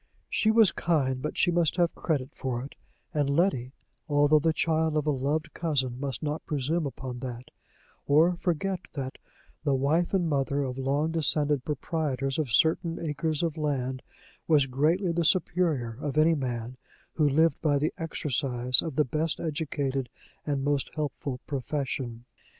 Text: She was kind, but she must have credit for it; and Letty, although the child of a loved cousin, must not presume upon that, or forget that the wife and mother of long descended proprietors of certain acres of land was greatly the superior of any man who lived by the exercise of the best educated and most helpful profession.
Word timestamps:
She 0.31 0.49
was 0.49 0.71
kind, 0.71 1.21
but 1.21 1.37
she 1.37 1.51
must 1.51 1.75
have 1.77 1.93
credit 1.93 2.31
for 2.33 2.63
it; 2.63 2.73
and 3.13 3.29
Letty, 3.29 3.71
although 4.09 4.39
the 4.39 4.51
child 4.51 4.97
of 4.97 5.05
a 5.05 5.11
loved 5.11 5.53
cousin, 5.53 5.99
must 5.99 6.23
not 6.23 6.43
presume 6.47 6.87
upon 6.87 7.19
that, 7.19 7.51
or 8.07 8.35
forget 8.37 8.79
that 8.93 9.19
the 9.63 9.75
wife 9.75 10.11
and 10.11 10.27
mother 10.27 10.63
of 10.63 10.79
long 10.79 11.11
descended 11.11 11.63
proprietors 11.63 12.39
of 12.39 12.51
certain 12.51 12.97
acres 12.99 13.43
of 13.43 13.57
land 13.57 14.01
was 14.47 14.65
greatly 14.65 15.11
the 15.11 15.23
superior 15.23 15.99
of 16.01 16.17
any 16.17 16.33
man 16.33 16.77
who 17.13 17.29
lived 17.29 17.61
by 17.61 17.77
the 17.77 17.93
exercise 17.99 18.81
of 18.81 18.95
the 18.95 19.05
best 19.05 19.39
educated 19.39 20.09
and 20.47 20.63
most 20.63 20.89
helpful 20.95 21.39
profession. 21.45 22.25